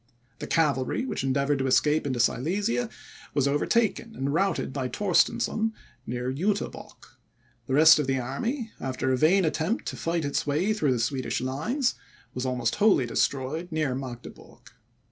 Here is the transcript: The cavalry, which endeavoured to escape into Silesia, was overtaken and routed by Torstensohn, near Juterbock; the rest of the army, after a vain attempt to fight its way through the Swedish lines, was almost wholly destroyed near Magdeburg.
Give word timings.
The 0.39 0.47
cavalry, 0.47 1.05
which 1.05 1.23
endeavoured 1.23 1.59
to 1.59 1.67
escape 1.67 2.07
into 2.07 2.19
Silesia, 2.19 2.89
was 3.35 3.47
overtaken 3.47 4.15
and 4.15 4.33
routed 4.33 4.73
by 4.73 4.87
Torstensohn, 4.87 5.73
near 6.07 6.33
Juterbock; 6.33 7.19
the 7.67 7.75
rest 7.75 7.99
of 7.99 8.07
the 8.07 8.17
army, 8.17 8.71
after 8.79 9.11
a 9.11 9.15
vain 9.17 9.45
attempt 9.45 9.85
to 9.89 9.95
fight 9.95 10.25
its 10.25 10.47
way 10.47 10.73
through 10.73 10.93
the 10.93 10.97
Swedish 10.99 11.39
lines, 11.39 11.93
was 12.33 12.47
almost 12.47 12.73
wholly 12.77 13.05
destroyed 13.05 13.71
near 13.71 13.93
Magdeburg. 13.93 14.71